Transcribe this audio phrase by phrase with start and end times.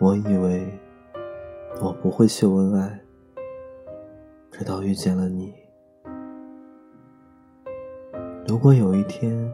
[0.00, 0.72] 我以为
[1.80, 3.00] 我不会秀恩爱，
[4.52, 5.52] 直到遇见了你。
[8.46, 9.52] 如果有一天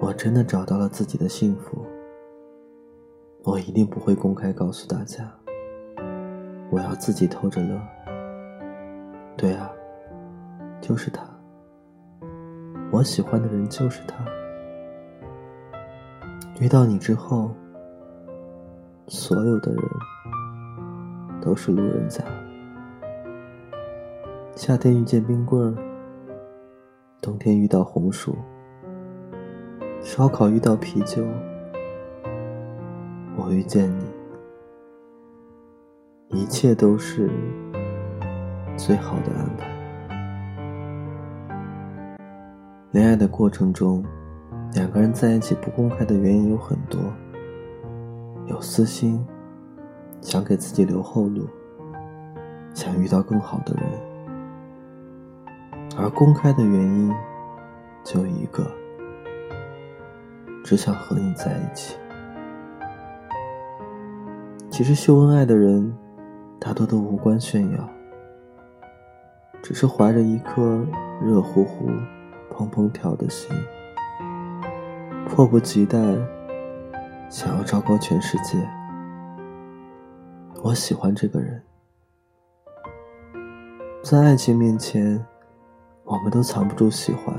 [0.00, 1.84] 我真的找到了自己的幸福，
[3.42, 5.28] 我一定不会公开告诉大家，
[6.70, 7.76] 我要自己偷着乐。
[9.36, 9.68] 对啊，
[10.80, 11.28] 就是他，
[12.92, 14.24] 我喜欢的人就是他。
[16.60, 17.50] 遇到你之后，
[19.10, 19.82] 所有的人
[21.42, 22.22] 都是路人甲。
[24.54, 25.74] 夏天遇见冰棍儿，
[27.20, 28.36] 冬天遇到红薯，
[30.00, 31.26] 烧烤遇到啤酒，
[33.36, 33.92] 我遇见
[36.28, 37.28] 你，一切都是
[38.76, 39.68] 最好的安排。
[42.92, 44.04] 恋爱的过程中。
[44.74, 47.00] 两个人在一起不公开的原因有很多，
[48.50, 49.24] 有私心，
[50.20, 51.46] 想给自己留后路，
[52.74, 53.84] 想遇到更好的人；
[55.96, 57.14] 而公开的原因
[58.02, 58.66] 就一个，
[60.64, 61.96] 只想和你在一起。
[64.68, 65.96] 其实秀恩爱的人，
[66.58, 67.88] 大多都无关炫耀，
[69.62, 70.84] 只是怀着一颗
[71.22, 71.88] 热乎乎、
[72.52, 73.54] 砰砰跳的心。
[75.28, 75.96] 迫不及待，
[77.30, 78.58] 想要昭告全世界，
[80.64, 81.62] 我喜欢这个人。
[84.02, 85.24] 在爱情面前，
[86.02, 87.32] 我们都藏不住喜欢，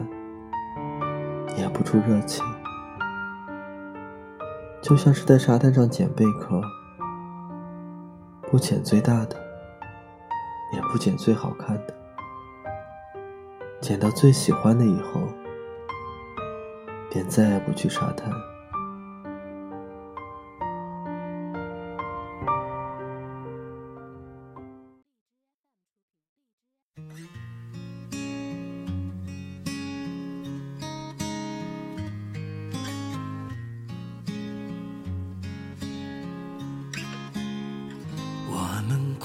[1.57, 2.41] 掩不住热情，
[4.81, 6.61] 就像是在沙滩上捡贝壳，
[8.49, 9.35] 不捡最大的，
[10.71, 11.93] 也不捡最好看的，
[13.81, 15.19] 捡到最喜欢的以后。
[17.09, 18.31] 便再也不去沙滩。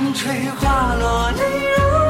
[0.00, 1.44] 风吹花落泪
[1.76, 2.09] 如